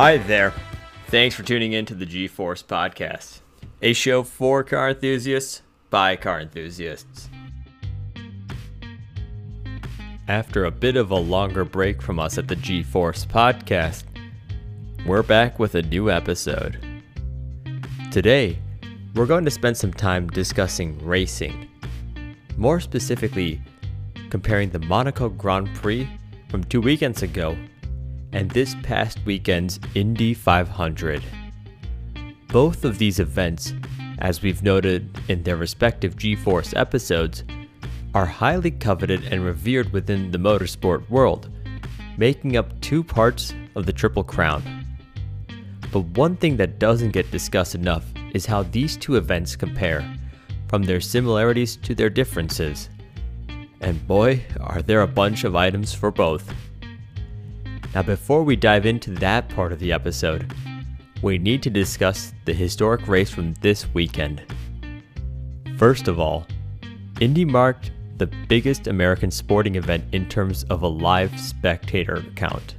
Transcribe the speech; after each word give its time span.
Hi 0.00 0.16
there. 0.16 0.54
Thanks 1.08 1.34
for 1.34 1.42
tuning 1.42 1.74
in 1.74 1.84
to 1.84 1.94
the 1.94 2.06
G 2.06 2.26
Force 2.26 2.62
Podcast, 2.62 3.40
a 3.82 3.92
show 3.92 4.22
for 4.22 4.64
car 4.64 4.88
enthusiasts 4.88 5.60
by 5.90 6.16
car 6.16 6.40
enthusiasts. 6.40 7.28
After 10.26 10.64
a 10.64 10.70
bit 10.70 10.96
of 10.96 11.10
a 11.10 11.16
longer 11.16 11.66
break 11.66 12.00
from 12.00 12.18
us 12.18 12.38
at 12.38 12.48
the 12.48 12.56
G 12.56 12.82
Force 12.82 13.26
Podcast, 13.26 14.04
we're 15.04 15.22
back 15.22 15.58
with 15.58 15.74
a 15.74 15.82
new 15.82 16.10
episode. 16.10 16.78
Today, 18.10 18.58
we're 19.14 19.26
going 19.26 19.44
to 19.44 19.50
spend 19.50 19.76
some 19.76 19.92
time 19.92 20.28
discussing 20.28 20.98
racing. 21.04 21.68
More 22.56 22.80
specifically, 22.80 23.60
comparing 24.30 24.70
the 24.70 24.78
Monaco 24.78 25.28
Grand 25.28 25.68
Prix 25.74 26.08
from 26.48 26.64
two 26.64 26.80
weekends 26.80 27.22
ago 27.22 27.54
and 28.32 28.50
this 28.50 28.76
past 28.82 29.18
weekend's 29.24 29.80
Indy 29.94 30.34
500. 30.34 31.22
Both 32.48 32.84
of 32.84 32.98
these 32.98 33.20
events, 33.20 33.72
as 34.18 34.42
we've 34.42 34.62
noted 34.62 35.08
in 35.28 35.42
their 35.42 35.56
respective 35.56 36.16
G 36.16 36.36
Force 36.36 36.74
episodes, 36.74 37.44
are 38.14 38.26
highly 38.26 38.70
coveted 38.70 39.24
and 39.24 39.44
revered 39.44 39.92
within 39.92 40.30
the 40.30 40.38
motorsport 40.38 41.08
world, 41.08 41.48
making 42.16 42.56
up 42.56 42.80
two 42.80 43.04
parts 43.04 43.54
of 43.76 43.86
the 43.86 43.92
Triple 43.92 44.24
Crown. 44.24 44.62
But 45.92 46.00
one 46.16 46.36
thing 46.36 46.56
that 46.56 46.78
doesn't 46.78 47.12
get 47.12 47.30
discussed 47.30 47.74
enough 47.74 48.04
is 48.32 48.46
how 48.46 48.64
these 48.64 48.96
two 48.96 49.16
events 49.16 49.56
compare, 49.56 50.04
from 50.68 50.82
their 50.84 51.00
similarities 51.00 51.76
to 51.76 51.94
their 51.94 52.10
differences. 52.10 52.90
And 53.80 54.06
boy, 54.06 54.44
are 54.60 54.82
there 54.82 55.02
a 55.02 55.06
bunch 55.08 55.44
of 55.44 55.56
items 55.56 55.94
for 55.94 56.10
both. 56.10 56.52
Now, 57.94 58.02
before 58.02 58.44
we 58.44 58.54
dive 58.54 58.86
into 58.86 59.10
that 59.16 59.48
part 59.48 59.72
of 59.72 59.80
the 59.80 59.92
episode, 59.92 60.54
we 61.22 61.38
need 61.38 61.62
to 61.64 61.70
discuss 61.70 62.32
the 62.44 62.54
historic 62.54 63.08
race 63.08 63.30
from 63.30 63.54
this 63.54 63.92
weekend. 63.92 64.42
First 65.76 66.06
of 66.06 66.20
all, 66.20 66.46
Indy 67.20 67.44
marked 67.44 67.90
the 68.18 68.28
biggest 68.48 68.86
American 68.86 69.30
sporting 69.30 69.74
event 69.74 70.04
in 70.12 70.28
terms 70.28 70.62
of 70.64 70.82
a 70.82 70.88
live 70.88 71.38
spectator 71.40 72.22
count. 72.36 72.76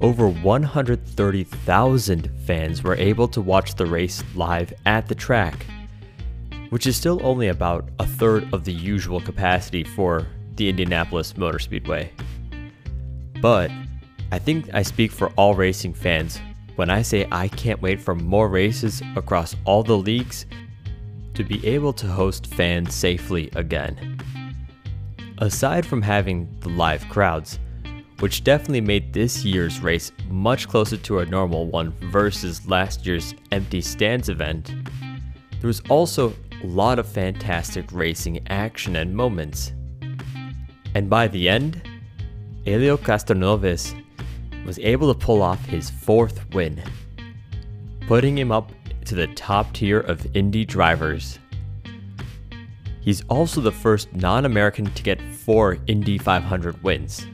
Over 0.00 0.28
130,000 0.28 2.30
fans 2.44 2.82
were 2.82 2.96
able 2.96 3.28
to 3.28 3.40
watch 3.40 3.76
the 3.76 3.86
race 3.86 4.24
live 4.34 4.72
at 4.86 5.06
the 5.06 5.14
track, 5.14 5.66
which 6.70 6.86
is 6.86 6.96
still 6.96 7.20
only 7.22 7.48
about 7.48 7.88
a 8.00 8.06
third 8.06 8.52
of 8.52 8.64
the 8.64 8.72
usual 8.72 9.20
capacity 9.20 9.84
for 9.84 10.26
the 10.56 10.68
Indianapolis 10.68 11.36
Motor 11.36 11.60
Speedway. 11.60 12.10
But 13.40 13.70
I 14.32 14.38
think 14.38 14.68
I 14.74 14.82
speak 14.82 15.12
for 15.12 15.28
all 15.36 15.54
racing 15.54 15.94
fans 15.94 16.40
when 16.74 16.90
I 16.90 17.02
say 17.02 17.26
I 17.30 17.48
can't 17.48 17.80
wait 17.80 18.00
for 18.00 18.14
more 18.14 18.48
races 18.48 19.02
across 19.14 19.54
all 19.64 19.82
the 19.82 19.96
leagues 19.96 20.46
to 21.34 21.44
be 21.44 21.64
able 21.66 21.92
to 21.94 22.06
host 22.06 22.46
fans 22.46 22.94
safely 22.94 23.50
again. 23.54 24.18
Aside 25.38 25.86
from 25.86 26.02
having 26.02 26.48
the 26.60 26.70
live 26.70 27.06
crowds, 27.08 27.58
which 28.20 28.42
definitely 28.42 28.80
made 28.80 29.12
this 29.12 29.44
year's 29.44 29.80
race 29.80 30.10
much 30.28 30.66
closer 30.68 30.96
to 30.96 31.18
a 31.18 31.26
normal 31.26 31.66
one 31.66 31.92
versus 32.10 32.66
last 32.66 33.06
year's 33.06 33.34
empty 33.52 33.80
stands 33.80 34.28
event, 34.28 34.72
there 35.60 35.68
was 35.68 35.82
also 35.88 36.32
a 36.62 36.66
lot 36.66 36.98
of 36.98 37.06
fantastic 37.06 37.84
racing 37.92 38.46
action 38.48 38.96
and 38.96 39.14
moments. 39.14 39.72
And 40.94 41.10
by 41.10 41.28
the 41.28 41.48
end, 41.48 41.82
Helio 42.64 42.96
Castroneves 42.96 43.94
was 44.66 44.78
able 44.80 45.12
to 45.14 45.18
pull 45.18 45.42
off 45.42 45.64
his 45.64 45.88
fourth 45.88 46.52
win, 46.52 46.82
putting 48.08 48.36
him 48.36 48.50
up 48.50 48.72
to 49.04 49.14
the 49.14 49.28
top 49.28 49.72
tier 49.72 50.00
of 50.00 50.26
Indy 50.36 50.64
drivers. 50.64 51.38
He's 53.00 53.22
also 53.28 53.60
the 53.60 53.70
first 53.70 54.12
non 54.14 54.44
American 54.44 54.86
to 54.86 55.02
get 55.02 55.22
four 55.22 55.78
Indy 55.86 56.18
500 56.18 56.82
wins. 56.82 57.24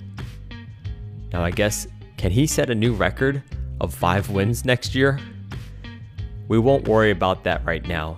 Now, 1.32 1.42
I 1.42 1.50
guess, 1.50 1.86
can 2.18 2.30
he 2.30 2.46
set 2.46 2.68
a 2.68 2.74
new 2.74 2.92
record 2.92 3.42
of 3.80 3.94
five 3.94 4.28
wins 4.28 4.66
next 4.66 4.94
year? 4.94 5.18
We 6.48 6.58
won't 6.58 6.86
worry 6.86 7.10
about 7.10 7.42
that 7.44 7.64
right 7.64 7.86
now. 7.88 8.16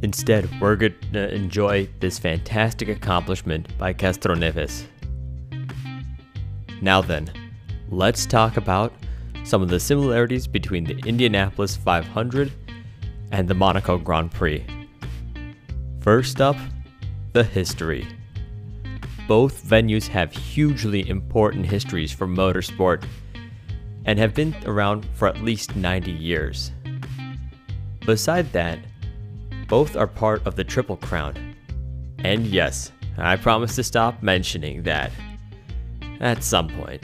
Instead, 0.00 0.48
we're 0.60 0.76
going 0.76 0.94
to 1.12 1.34
enjoy 1.34 1.88
this 2.00 2.18
fantastic 2.18 2.88
accomplishment 2.88 3.76
by 3.76 3.92
Castroneves. 3.92 4.86
Now 6.80 7.02
then, 7.02 7.30
let's 7.90 8.26
talk 8.26 8.56
about 8.56 8.92
some 9.44 9.62
of 9.62 9.68
the 9.68 9.78
similarities 9.78 10.46
between 10.46 10.84
the 10.84 10.98
Indianapolis 11.06 11.76
500 11.76 12.52
and 13.32 13.48
the 13.48 13.54
Monaco 13.54 13.96
Grand 13.98 14.32
Prix. 14.32 14.64
First 16.00 16.40
up, 16.40 16.56
the 17.32 17.44
history. 17.44 18.06
Both 19.28 19.64
venues 19.64 20.06
have 20.08 20.32
hugely 20.32 21.08
important 21.08 21.66
histories 21.66 22.12
for 22.12 22.26
motorsport 22.26 23.04
and 24.04 24.18
have 24.18 24.34
been 24.34 24.54
around 24.64 25.06
for 25.14 25.28
at 25.28 25.42
least 25.42 25.76
90 25.76 26.12
years. 26.12 26.70
Beside 28.06 28.52
that, 28.52 28.78
both 29.66 29.96
are 29.96 30.06
part 30.06 30.46
of 30.46 30.54
the 30.54 30.62
Triple 30.62 30.96
Crown. 30.96 31.56
And 32.20 32.46
yes, 32.46 32.92
I 33.18 33.36
promise 33.36 33.74
to 33.76 33.82
stop 33.82 34.22
mentioning 34.22 34.84
that 34.84 35.10
at 36.20 36.44
some 36.44 36.68
point. 36.68 37.02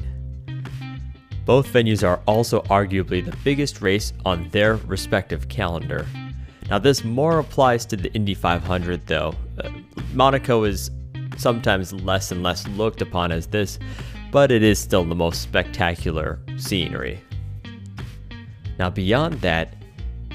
Both 1.44 1.72
venues 1.72 2.06
are 2.06 2.20
also 2.26 2.62
arguably 2.62 3.24
the 3.24 3.36
biggest 3.42 3.82
race 3.82 4.12
on 4.24 4.48
their 4.50 4.76
respective 4.76 5.48
calendar. 5.48 6.06
Now, 6.70 6.78
this 6.78 7.04
more 7.04 7.40
applies 7.40 7.84
to 7.86 7.96
the 7.96 8.12
Indy 8.14 8.34
500, 8.34 9.06
though. 9.06 9.34
Uh, 9.62 9.70
Monaco 10.14 10.64
is 10.64 10.90
sometimes 11.36 11.92
less 11.92 12.30
and 12.30 12.42
less 12.42 12.66
looked 12.68 13.02
upon 13.02 13.32
as 13.32 13.46
this, 13.46 13.78
but 14.30 14.50
it 14.50 14.62
is 14.62 14.78
still 14.78 15.04
the 15.04 15.14
most 15.14 15.42
spectacular 15.42 16.38
scenery. 16.56 17.20
Now, 18.78 18.90
beyond 18.90 19.40
that, 19.40 19.74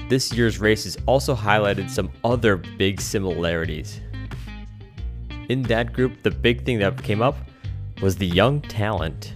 this 0.08 0.32
year's 0.32 0.58
race 0.58 0.84
has 0.84 0.96
also 1.06 1.34
highlighted 1.34 1.90
some 1.90 2.10
other 2.24 2.56
big 2.56 3.00
similarities. 3.00 4.00
In 5.48 5.62
that 5.62 5.92
group, 5.92 6.22
the 6.22 6.30
big 6.30 6.64
thing 6.64 6.78
that 6.78 7.02
came 7.02 7.22
up 7.22 7.36
was 8.00 8.16
the 8.16 8.26
young 8.26 8.60
talent. 8.60 9.34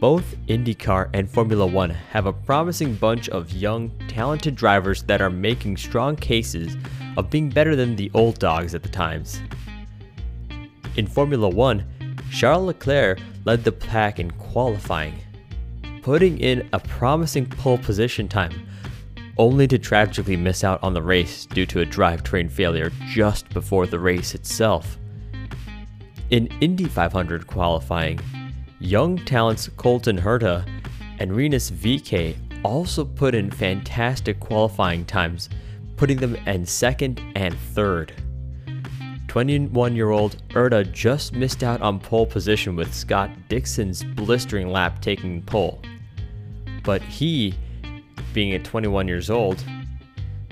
Both 0.00 0.36
IndyCar 0.46 1.10
and 1.12 1.28
Formula 1.28 1.66
One 1.66 1.90
have 1.90 2.26
a 2.26 2.32
promising 2.32 2.94
bunch 2.94 3.28
of 3.30 3.50
young, 3.52 3.90
talented 4.06 4.54
drivers 4.54 5.02
that 5.04 5.20
are 5.20 5.30
making 5.30 5.76
strong 5.76 6.14
cases 6.14 6.76
of 7.16 7.30
being 7.30 7.48
better 7.48 7.74
than 7.74 7.96
the 7.96 8.08
old 8.14 8.38
dogs 8.38 8.76
at 8.76 8.84
the 8.84 8.88
times. 8.88 9.40
In 10.96 11.08
Formula 11.08 11.48
One, 11.48 11.84
Charles 12.30 12.66
Leclerc 12.66 13.18
led 13.44 13.64
the 13.64 13.72
pack 13.72 14.20
in 14.20 14.30
qualifying, 14.30 15.18
putting 16.02 16.38
in 16.38 16.68
a 16.72 16.78
promising 16.78 17.46
pole 17.46 17.78
position 17.78 18.28
time, 18.28 18.68
only 19.36 19.66
to 19.66 19.80
tragically 19.80 20.36
miss 20.36 20.62
out 20.62 20.80
on 20.80 20.94
the 20.94 21.02
race 21.02 21.44
due 21.46 21.66
to 21.66 21.80
a 21.80 21.86
drivetrain 21.86 22.48
failure 22.48 22.92
just 23.08 23.48
before 23.48 23.86
the 23.86 23.98
race 23.98 24.36
itself. 24.36 24.96
In 26.30 26.46
Indy 26.60 26.84
500 26.84 27.48
qualifying, 27.48 28.20
Young 28.80 29.18
talents 29.18 29.68
Colton 29.76 30.16
Herta 30.16 30.64
and 31.18 31.34
Rinus 31.34 31.68
VeeKay 31.68 32.36
also 32.62 33.04
put 33.04 33.34
in 33.34 33.50
fantastic 33.50 34.38
qualifying 34.38 35.04
times, 35.04 35.48
putting 35.96 36.18
them 36.18 36.36
in 36.46 36.64
second 36.64 37.20
and 37.34 37.58
third. 37.74 38.12
21 39.26 39.96
year 39.96 40.10
old 40.10 40.36
Herta 40.50 40.90
just 40.92 41.32
missed 41.32 41.64
out 41.64 41.82
on 41.82 41.98
pole 41.98 42.24
position 42.24 42.76
with 42.76 42.94
Scott 42.94 43.30
Dixon's 43.48 44.04
blistering 44.04 44.68
lap 44.68 45.02
taking 45.02 45.42
pole. 45.42 45.82
But 46.84 47.02
he, 47.02 47.54
being 48.32 48.54
at 48.54 48.64
21 48.64 49.08
years 49.08 49.28
old, 49.28 49.62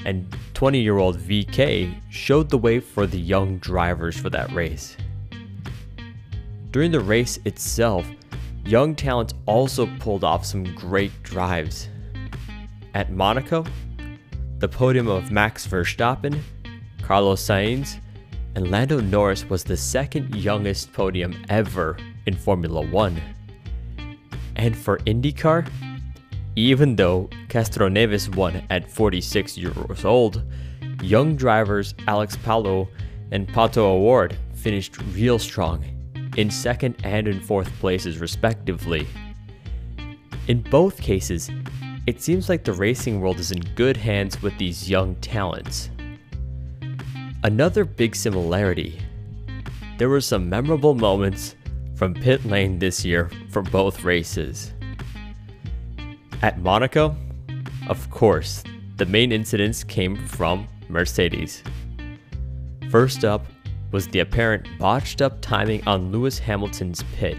and 0.04 0.26
20 0.54 0.80
year 0.80 0.98
old 0.98 1.16
VeeKay 1.16 1.94
showed 2.10 2.50
the 2.50 2.58
way 2.58 2.80
for 2.80 3.06
the 3.06 3.20
young 3.20 3.58
drivers 3.58 4.18
for 4.18 4.30
that 4.30 4.50
race. 4.52 4.96
During 6.76 6.90
the 6.90 7.00
race 7.00 7.38
itself, 7.46 8.06
young 8.67 8.94
talents 8.94 9.32
also 9.46 9.87
pulled 9.99 10.25
off 10.25 10.44
some 10.44 10.62
great 10.75 11.23
drives. 11.23 11.88
At 12.93 13.11
Monaco, 13.11 13.64
the 14.58 14.69
podium 14.69 15.08
of 15.08 15.32
Max 15.32 15.67
Verstappen, 15.67 16.38
Carlos 17.00 17.43
Sainz, 17.43 17.99
and 18.55 18.70
Lando 18.70 19.00
Norris 19.00 19.49
was 19.49 19.64
the 19.64 19.75
second 19.75 20.34
youngest 20.34 20.93
podium 20.93 21.43
ever 21.49 21.96
in 22.26 22.37
Formula 22.37 22.82
One. 22.82 23.23
And 24.56 24.76
for 24.76 24.99
IndyCar, 25.06 25.67
even 26.56 26.94
though 26.94 27.31
Castroneves 27.49 28.37
won 28.37 28.62
at 28.69 28.90
46 28.90 29.56
years 29.56 30.05
old, 30.05 30.43
young 31.00 31.37
drivers 31.37 31.94
Alex 32.06 32.37
Palou 32.37 32.87
and 33.32 33.49
Pato 33.49 33.78
O'Ward 33.78 34.37
finished 34.52 35.00
real 35.14 35.38
strong 35.38 35.95
in 36.36 36.50
second 36.50 36.96
and 37.04 37.26
in 37.26 37.40
fourth 37.40 37.70
places, 37.80 38.18
respectively. 38.18 39.06
In 40.48 40.62
both 40.62 41.00
cases, 41.00 41.50
it 42.06 42.22
seems 42.22 42.48
like 42.48 42.62
the 42.62 42.72
racing 42.72 43.20
world 43.20 43.40
is 43.40 43.50
in 43.50 43.60
good 43.74 43.96
hands 43.96 44.40
with 44.40 44.56
these 44.58 44.88
young 44.88 45.16
talents. 45.16 45.90
Another 47.42 47.84
big 47.84 48.14
similarity 48.14 49.00
there 49.98 50.10
were 50.10 50.20
some 50.20 50.50
memorable 50.50 50.94
moments 50.94 51.56
from 51.94 52.12
pit 52.12 52.44
lane 52.44 52.78
this 52.78 53.02
year 53.02 53.30
for 53.48 53.62
both 53.62 54.04
races. 54.04 54.74
At 56.42 56.58
Monaco, 56.60 57.16
of 57.88 58.10
course, 58.10 58.62
the 58.96 59.06
main 59.06 59.32
incidents 59.32 59.82
came 59.82 60.16
from 60.26 60.68
Mercedes. 60.88 61.62
First 62.90 63.24
up 63.24 63.46
was 63.92 64.08
the 64.08 64.20
apparent 64.20 64.66
botched 64.78 65.22
up 65.22 65.40
timing 65.40 65.86
on 65.86 66.10
Lewis 66.10 66.38
Hamilton's 66.38 67.02
pit, 67.14 67.38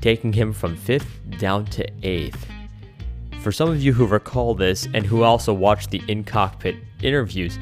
taking 0.00 0.32
him 0.32 0.52
from 0.52 0.76
5th 0.76 1.38
down 1.38 1.64
to 1.66 1.90
8th. 2.02 2.44
For 3.42 3.52
some 3.52 3.68
of 3.68 3.82
you 3.82 3.92
who 3.92 4.06
recall 4.06 4.54
this 4.54 4.88
and 4.92 5.06
who 5.06 5.22
also 5.22 5.52
watched 5.52 5.90
the 5.90 6.02
in 6.08 6.24
cockpit 6.24 6.76
interviews, 7.02 7.58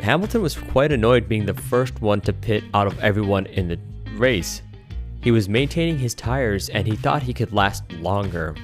Hamilton 0.00 0.42
was 0.42 0.56
quite 0.56 0.92
annoyed 0.92 1.28
being 1.28 1.46
the 1.46 1.54
first 1.54 2.00
one 2.00 2.20
to 2.22 2.32
pit 2.32 2.64
out 2.74 2.86
of 2.86 2.98
everyone 3.00 3.46
in 3.46 3.68
the 3.68 3.78
race. 4.16 4.62
He 5.22 5.30
was 5.30 5.48
maintaining 5.48 5.98
his 5.98 6.14
tires 6.14 6.68
and 6.68 6.86
he 6.86 6.96
thought 6.96 7.22
he 7.22 7.32
could 7.32 7.52
last 7.52 7.90
longer. 7.92 8.54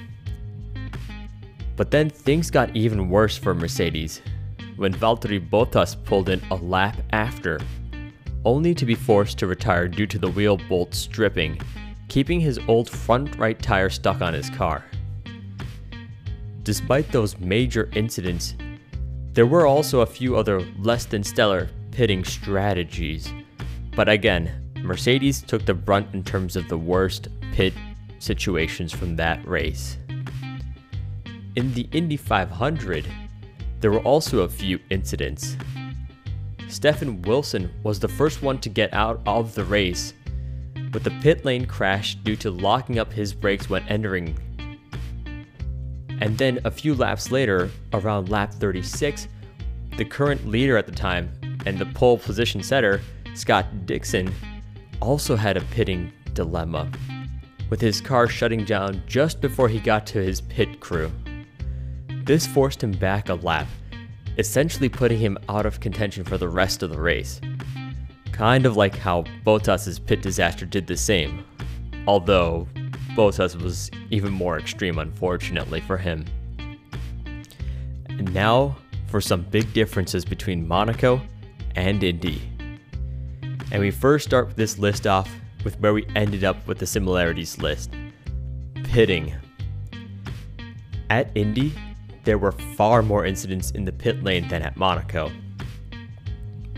But 1.76 1.90
then 1.90 2.10
things 2.10 2.50
got 2.50 2.76
even 2.76 3.08
worse 3.08 3.38
for 3.38 3.54
Mercedes 3.54 4.20
when 4.80 4.94
Valtteri 4.94 5.38
Bottas 5.38 5.94
pulled 6.06 6.30
in 6.30 6.40
a 6.50 6.54
lap 6.54 6.96
after, 7.10 7.60
only 8.46 8.74
to 8.74 8.86
be 8.86 8.94
forced 8.94 9.36
to 9.36 9.46
retire 9.46 9.86
due 9.86 10.06
to 10.06 10.18
the 10.18 10.30
wheel 10.30 10.56
bolt 10.70 10.94
stripping, 10.94 11.60
keeping 12.08 12.40
his 12.40 12.58
old 12.66 12.88
front 12.88 13.36
right 13.36 13.60
tire 13.60 13.90
stuck 13.90 14.22
on 14.22 14.32
his 14.32 14.48
car. 14.48 14.82
Despite 16.62 17.12
those 17.12 17.38
major 17.38 17.90
incidents, 17.92 18.54
there 19.34 19.44
were 19.44 19.66
also 19.66 20.00
a 20.00 20.06
few 20.06 20.34
other 20.34 20.62
less 20.78 21.04
than 21.04 21.22
stellar 21.22 21.68
pitting 21.90 22.24
strategies. 22.24 23.30
But 23.94 24.08
again, 24.08 24.72
Mercedes 24.76 25.42
took 25.42 25.66
the 25.66 25.74
brunt 25.74 26.06
in 26.14 26.24
terms 26.24 26.56
of 26.56 26.68
the 26.68 26.78
worst 26.78 27.28
pit 27.52 27.74
situations 28.18 28.94
from 28.94 29.14
that 29.16 29.46
race. 29.46 29.98
In 31.54 31.74
the 31.74 31.86
Indy 31.92 32.16
500, 32.16 33.04
there 33.80 33.90
were 33.90 34.00
also 34.00 34.40
a 34.40 34.48
few 34.48 34.78
incidents. 34.90 35.56
Stefan 36.68 37.20
Wilson 37.22 37.72
was 37.82 37.98
the 37.98 38.08
first 38.08 38.42
one 38.42 38.58
to 38.58 38.68
get 38.68 38.92
out 38.94 39.20
of 39.26 39.54
the 39.54 39.64
race, 39.64 40.14
with 40.92 41.02
the 41.02 41.10
pit 41.22 41.44
lane 41.44 41.66
crash 41.66 42.14
due 42.16 42.36
to 42.36 42.50
locking 42.50 42.98
up 42.98 43.12
his 43.12 43.34
brakes 43.34 43.68
when 43.68 43.82
entering. 43.88 44.36
And 46.20 46.36
then 46.36 46.60
a 46.64 46.70
few 46.70 46.94
laps 46.94 47.30
later, 47.30 47.70
around 47.92 48.28
lap 48.28 48.52
36, 48.52 49.26
the 49.96 50.04
current 50.04 50.46
leader 50.46 50.76
at 50.76 50.86
the 50.86 50.92
time 50.92 51.32
and 51.66 51.78
the 51.78 51.86
pole 51.86 52.18
position 52.18 52.62
setter, 52.62 53.00
Scott 53.34 53.86
Dixon, 53.86 54.32
also 55.00 55.34
had 55.34 55.56
a 55.56 55.62
pitting 55.62 56.12
dilemma, 56.34 56.90
with 57.70 57.80
his 57.80 58.00
car 58.00 58.28
shutting 58.28 58.64
down 58.64 59.02
just 59.06 59.40
before 59.40 59.68
he 59.68 59.80
got 59.80 60.06
to 60.08 60.22
his 60.22 60.40
pit 60.42 60.80
crew. 60.80 61.10
This 62.30 62.46
forced 62.46 62.84
him 62.84 62.92
back 62.92 63.28
a 63.28 63.34
lap, 63.34 63.66
essentially 64.38 64.88
putting 64.88 65.18
him 65.18 65.36
out 65.48 65.66
of 65.66 65.80
contention 65.80 66.22
for 66.22 66.38
the 66.38 66.48
rest 66.48 66.84
of 66.84 66.90
the 66.90 67.00
race. 67.00 67.40
Kind 68.30 68.66
of 68.66 68.76
like 68.76 68.94
how 68.94 69.24
Bottas' 69.44 69.98
pit 70.06 70.22
disaster 70.22 70.64
did 70.64 70.86
the 70.86 70.96
same, 70.96 71.44
although 72.06 72.68
Bottas 73.16 73.60
was 73.60 73.90
even 74.10 74.32
more 74.32 74.60
extreme, 74.60 75.00
unfortunately, 75.00 75.80
for 75.80 75.96
him. 75.96 76.24
And 78.08 78.32
now 78.32 78.76
for 79.08 79.20
some 79.20 79.42
big 79.42 79.72
differences 79.72 80.24
between 80.24 80.68
Monaco 80.68 81.20
and 81.74 82.00
Indy. 82.04 82.40
And 83.72 83.80
we 83.80 83.90
first 83.90 84.24
start 84.24 84.54
this 84.54 84.78
list 84.78 85.04
off 85.04 85.28
with 85.64 85.80
where 85.80 85.92
we 85.92 86.06
ended 86.14 86.44
up 86.44 86.64
with 86.68 86.78
the 86.78 86.86
similarities 86.86 87.58
list 87.58 87.92
pitting. 88.84 89.34
At 91.10 91.28
Indy, 91.34 91.72
there 92.24 92.38
were 92.38 92.52
far 92.52 93.02
more 93.02 93.24
incidents 93.24 93.70
in 93.72 93.84
the 93.84 93.92
pit 93.92 94.22
lane 94.22 94.48
than 94.48 94.62
at 94.62 94.76
Monaco. 94.76 95.30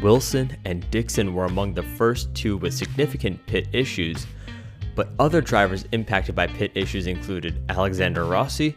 Wilson 0.02 0.56
and 0.64 0.88
Dixon 0.90 1.32
were 1.32 1.44
among 1.44 1.74
the 1.74 1.82
first 1.82 2.34
two 2.34 2.56
with 2.56 2.74
significant 2.74 3.44
pit 3.46 3.68
issues, 3.72 4.26
but 4.94 5.10
other 5.18 5.40
drivers 5.40 5.86
impacted 5.92 6.34
by 6.34 6.46
pit 6.46 6.72
issues 6.74 7.06
included 7.06 7.62
Alexander 7.68 8.24
Rossi, 8.24 8.76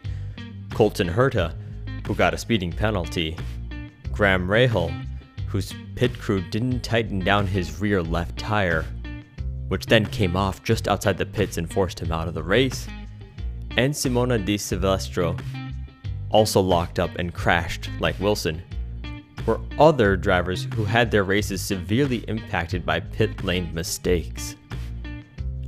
Colton 0.71 1.09
Herta, 1.09 1.55
who 2.05 2.13
got 2.13 2.33
a 2.33 2.37
speeding 2.37 2.71
penalty, 2.71 3.35
Graham 4.11 4.47
Rahal, 4.47 4.93
whose 5.47 5.73
pit 5.95 6.17
crew 6.19 6.41
didn't 6.41 6.81
tighten 6.81 7.19
down 7.19 7.47
his 7.47 7.79
rear 7.79 8.03
left 8.03 8.37
tire, 8.37 8.85
which 9.67 9.87
then 9.87 10.05
came 10.05 10.35
off 10.35 10.63
just 10.63 10.87
outside 10.87 11.17
the 11.17 11.25
pits 11.25 11.57
and 11.57 11.71
forced 11.71 11.99
him 11.99 12.11
out 12.11 12.27
of 12.27 12.33
the 12.33 12.43
race, 12.43 12.87
and 13.77 13.93
Simona 13.93 14.43
De 14.43 14.57
Silvestro, 14.57 15.35
also 16.29 16.61
locked 16.61 16.99
up 16.99 17.11
and 17.17 17.33
crashed 17.33 17.89
like 17.99 18.19
Wilson, 18.19 18.61
were 19.45 19.59
other 19.77 20.17
drivers 20.17 20.67
who 20.75 20.83
had 20.83 21.11
their 21.11 21.23
races 21.23 21.61
severely 21.61 22.25
impacted 22.27 22.85
by 22.85 22.99
pit 22.99 23.43
lane 23.43 23.73
mistakes. 23.73 24.55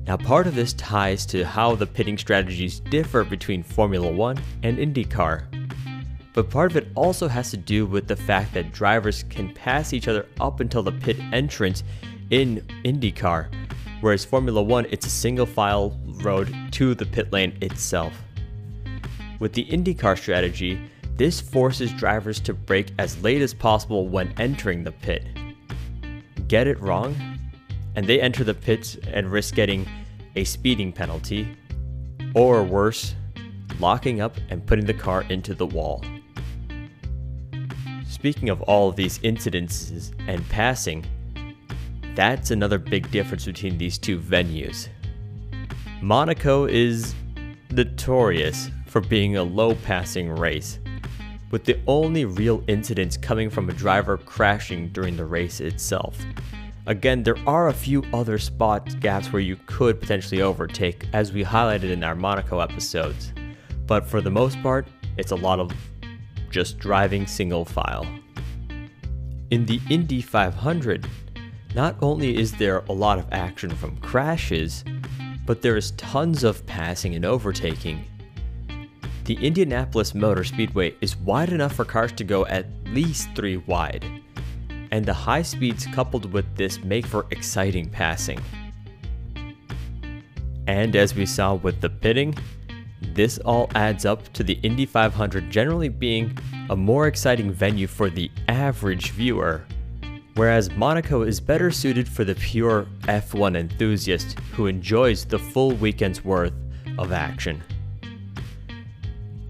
Now, 0.08 0.18
part 0.18 0.48
of 0.48 0.56
this 0.56 0.74
ties 0.74 1.26
to 1.28 1.44
how 1.44 1.76
the 1.76 1.86
pitting 1.86 2.18
strategies 2.18 2.80
differ 2.80 3.24
between 3.24 3.62
Formula 3.62 4.10
One 4.10 4.38
and 4.64 4.78
IndyCar. 4.78 5.44
But 6.34 6.50
part 6.50 6.72
of 6.72 6.78
it 6.78 6.88
also 6.96 7.28
has 7.28 7.52
to 7.52 7.58
do 7.58 7.86
with 7.86 8.08
the 8.08 8.16
fact 8.16 8.54
that 8.54 8.72
drivers 8.72 9.24
can 9.24 9.54
pass 9.54 9.92
each 9.92 10.08
other 10.08 10.28
up 10.40 10.60
until 10.60 10.84
the 10.84 10.92
pit 10.92 11.18
entrance 11.34 11.84
in 12.30 12.62
IndyCar, 12.86 13.48
whereas 14.02 14.24
Formula 14.24 14.62
One, 14.62 14.86
it's 14.92 15.06
a 15.06 15.10
single 15.10 15.46
file 15.46 16.00
road 16.22 16.54
to 16.72 16.96
the 16.96 17.06
pit 17.06 17.34
lane 17.34 17.58
itself. 17.62 18.14
With 19.40 19.54
the 19.54 19.66
IndyCar 19.66 20.18
strategy, 20.18 20.80
this 21.16 21.40
forces 21.40 21.92
drivers 21.94 22.40
to 22.42 22.54
brake 22.54 22.92
as 22.98 23.22
late 23.22 23.42
as 23.42 23.54
possible 23.54 24.08
when 24.08 24.34
entering 24.40 24.84
the 24.84 24.92
pit. 24.92 25.26
Get 26.48 26.68
it 26.68 26.80
wrong, 26.80 27.16
and 27.96 28.08
they 28.08 28.22
enter 28.22 28.44
the 28.44 28.54
pits 28.54 28.98
and 29.12 29.32
risk 29.32 29.56
getting 29.56 29.88
a 30.36 30.44
speeding 30.44 30.92
penalty, 30.92 31.58
or 32.36 32.64
worse, 32.64 33.16
locking 33.80 34.22
up 34.22 34.36
and 34.50 34.66
putting 34.66 34.86
the 34.86 34.94
car 34.94 35.24
into 35.30 35.54
the 35.54 35.66
wall. 35.66 36.04
Speaking 38.08 38.50
of 38.50 38.62
all 38.64 38.90
of 38.90 38.96
these 38.96 39.20
incidences 39.20 40.12
and 40.28 40.48
passing, 40.50 41.06
that's 42.16 42.50
another 42.50 42.80
big 42.80 43.10
difference 43.12 43.46
between 43.46 43.78
these 43.78 43.98
two 43.98 44.20
venues. 44.20 44.88
Monaco 46.02 46.66
is 46.66 47.14
notorious 47.72 48.70
for 48.88 49.02
being 49.02 49.38
a 49.38 49.44
low 49.44 49.76
passing 49.76 50.30
race, 50.30 50.80
with 51.52 51.64
the 51.64 51.80
only 51.88 52.26
real 52.26 52.64
incidents 52.68 53.18
coming 53.18 53.50
from 53.50 53.70
a 53.70 53.74
driver 53.74 54.18
crashing 54.18 54.90
during 54.90 55.16
the 55.16 55.26
race 55.26 55.60
itself. 55.60 56.18
Again, 56.88 57.22
there 57.22 57.38
are 57.46 57.68
a 57.68 57.74
few 57.74 58.04
other 58.14 58.38
spot 58.38 59.00
gaps 59.00 59.34
where 59.34 59.42
you 59.42 59.58
could 59.66 60.00
potentially 60.00 60.42
overtake, 60.42 61.06
as 61.14 61.34
we 61.34 61.44
highlighted 61.44 61.92
in 61.92 62.04
our 62.04 62.16
Monaco 62.16 62.60
episodes, 62.60 63.34
but 63.86 64.06
for 64.06 64.22
the 64.22 64.32
most 64.32 64.62
part, 64.64 64.88
it's 65.18 65.32
a 65.32 65.36
lot 65.36 65.60
of 65.60 65.72
just 66.50 66.80
driving 66.80 67.28
single 67.28 67.66
file. 67.66 68.08
In 69.52 69.66
the 69.66 69.82
Indy 69.90 70.22
500, 70.22 71.08
not 71.76 71.96
only 72.02 72.38
is 72.38 72.54
there 72.54 72.84
a 72.90 72.94
lot 72.94 73.20
of 73.20 73.28
action 73.32 73.70
from 73.70 73.98
crashes, 73.98 74.84
but 75.46 75.62
there 75.62 75.78
is 75.78 75.92
tons 75.92 76.44
of 76.44 76.66
passing 76.66 77.16
and 77.16 77.26
overtaking. 77.26 78.06
The 79.28 79.46
Indianapolis 79.46 80.16
Motor 80.16 80.46
Speedway 80.46 80.96
is 81.02 81.18
wide 81.18 81.50
enough 81.50 81.74
for 81.74 81.84
cars 81.84 82.14
to 82.14 82.24
go 82.24 82.46
at 82.46 82.66
least 82.86 83.28
3 83.36 83.58
wide, 83.58 84.06
and 84.92 85.06
the 85.06 85.14
high 85.14 85.42
speeds 85.42 85.86
coupled 85.88 86.32
with 86.32 86.46
this 86.56 86.82
make 86.82 87.06
for 87.06 87.26
exciting 87.30 87.90
passing. 87.90 88.40
And 90.66 90.96
as 90.96 91.14
we 91.14 91.26
saw 91.26 91.56
with 91.56 91.82
the 91.82 91.90
pitting, 91.90 92.38
this 93.02 93.38
all 93.40 93.70
adds 93.76 94.06
up 94.06 94.32
to 94.32 94.44
the 94.44 94.60
Indy 94.64 94.86
500 94.86 95.52
generally 95.52 95.90
being 95.90 96.38
a 96.70 96.76
more 96.78 97.08
exciting 97.08 97.52
venue 97.52 97.88
for 97.88 98.10
the 98.10 98.32
average 98.48 99.12
viewer, 99.12 99.66
whereas 100.36 100.72
Monaco 100.72 101.24
is 101.24 101.42
better 101.42 101.70
suited 101.70 102.08
for 102.08 102.24
the 102.24 102.36
pure 102.36 102.88
F1 103.02 103.58
enthusiast 103.58 104.40
who 104.54 104.68
enjoys 104.68 105.26
the 105.26 105.38
full 105.38 105.74
weekend's 105.74 106.24
worth 106.24 106.54
of 106.98 107.12
action. 107.12 107.62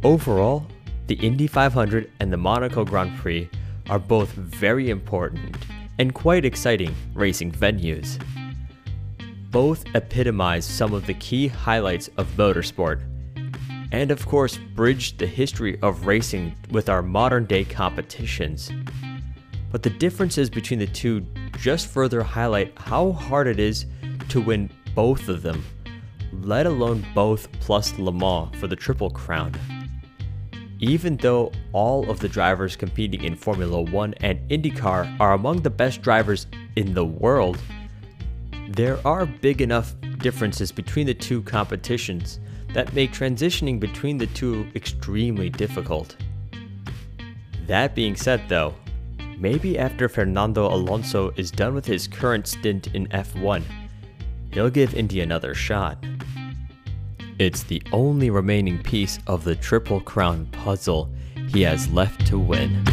Overall, 0.07 0.65
the 1.07 1.15
Indy 1.15 1.47
500 1.47 2.09
and 2.21 2.31
the 2.31 2.37
Monaco 2.37 2.85
Grand 2.85 3.17
Prix 3.17 3.49
are 3.89 3.99
both 3.99 4.29
very 4.31 4.89
important 4.89 5.57
and 5.99 6.13
quite 6.13 6.45
exciting 6.45 6.95
racing 7.13 7.51
venues. 7.51 8.17
Both 9.51 9.83
epitomize 9.95 10.63
some 10.63 10.93
of 10.93 11.05
the 11.07 11.13
key 11.15 11.49
highlights 11.49 12.09
of 12.15 12.25
motorsport 12.37 13.01
and 13.91 14.09
of 14.09 14.25
course, 14.25 14.57
bridge 14.75 15.17
the 15.17 15.27
history 15.27 15.77
of 15.81 16.07
racing 16.07 16.55
with 16.71 16.87
our 16.87 17.01
modern 17.01 17.43
day 17.43 17.65
competitions. 17.65 18.71
But 19.73 19.83
the 19.83 19.89
differences 19.89 20.49
between 20.49 20.79
the 20.79 20.87
two 20.87 21.25
just 21.57 21.87
further 21.87 22.23
highlight 22.23 22.71
how 22.79 23.11
hard 23.11 23.47
it 23.47 23.59
is 23.59 23.85
to 24.29 24.39
win 24.39 24.69
both 24.95 25.27
of 25.27 25.41
them, 25.41 25.65
let 26.31 26.65
alone 26.65 27.05
both 27.13 27.51
plus 27.59 27.99
Le 27.99 28.13
Mans 28.13 28.55
for 28.55 28.67
the 28.67 28.75
Triple 28.77 29.09
Crown. 29.09 29.51
Even 30.79 31.17
though 31.17 31.51
all 31.73 32.09
of 32.09 32.19
the 32.19 32.29
drivers 32.29 32.75
competing 32.75 33.23
in 33.23 33.35
Formula 33.35 33.81
One 33.81 34.13
and 34.21 34.39
IndyCar 34.49 35.19
are 35.19 35.33
among 35.33 35.61
the 35.61 35.71
best 35.71 36.03
drivers 36.03 36.45
in 36.75 36.93
the 36.93 37.05
world, 37.05 37.57
there 38.69 38.99
are 39.05 39.25
big 39.25 39.61
enough 39.61 39.95
differences 40.19 40.71
between 40.71 41.07
the 41.07 41.13
two 41.13 41.41
competitions 41.41 42.39
that 42.73 42.93
make 42.93 43.11
transitioning 43.11 43.79
between 43.79 44.19
the 44.19 44.27
two 44.27 44.67
extremely 44.75 45.49
difficult. 45.49 46.15
That 47.65 47.95
being 47.95 48.15
said, 48.15 48.47
though, 48.47 48.75
maybe 49.39 49.79
after 49.79 50.07
Fernando 50.07 50.67
Alonso 50.67 51.31
is 51.37 51.49
done 51.49 51.73
with 51.73 51.85
his 51.85 52.07
current 52.07 52.47
stint 52.47 52.93
in 52.93 53.07
F1, 53.07 53.63
he'll 54.53 54.69
give 54.69 54.93
Indy 54.93 55.21
another 55.21 55.55
shot. 55.55 56.03
It's 57.39 57.61
the 57.61 57.83
only 57.91 58.31
remaining 58.31 58.81
piece 58.81 59.19
of 59.27 59.43
the 59.43 59.55
Triple 59.55 60.01
Crown 60.01 60.47
puzzle 60.47 61.07
he 61.49 61.61
has 61.61 61.87
left 61.89 62.25
to 62.27 62.39
win. 62.39 62.83